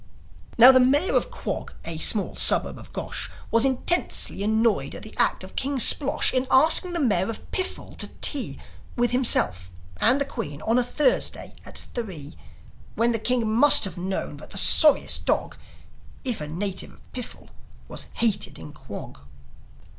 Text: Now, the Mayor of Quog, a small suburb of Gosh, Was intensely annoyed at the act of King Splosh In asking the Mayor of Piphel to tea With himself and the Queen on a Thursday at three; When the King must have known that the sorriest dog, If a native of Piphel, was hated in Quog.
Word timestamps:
Now, 0.57 0.71
the 0.71 0.79
Mayor 0.79 1.13
of 1.15 1.29
Quog, 1.29 1.73
a 1.85 1.99
small 1.99 2.35
suburb 2.35 2.79
of 2.79 2.91
Gosh, 2.91 3.29
Was 3.51 3.65
intensely 3.65 4.41
annoyed 4.41 4.95
at 4.95 5.03
the 5.03 5.13
act 5.17 5.43
of 5.43 5.55
King 5.55 5.77
Splosh 5.79 6.33
In 6.33 6.47
asking 6.49 6.93
the 6.93 6.99
Mayor 6.99 7.29
of 7.29 7.51
Piphel 7.51 7.93
to 7.99 8.07
tea 8.19 8.57
With 8.95 9.11
himself 9.11 9.69
and 9.97 10.19
the 10.19 10.25
Queen 10.25 10.59
on 10.63 10.79
a 10.79 10.83
Thursday 10.83 11.53
at 11.67 11.77
three; 11.93 12.35
When 12.95 13.11
the 13.11 13.19
King 13.19 13.47
must 13.47 13.83
have 13.83 13.95
known 13.95 14.37
that 14.37 14.49
the 14.49 14.57
sorriest 14.57 15.25
dog, 15.27 15.55
If 16.23 16.41
a 16.41 16.47
native 16.47 16.93
of 16.93 17.11
Piphel, 17.13 17.49
was 17.87 18.07
hated 18.13 18.57
in 18.57 18.73
Quog. 18.73 19.19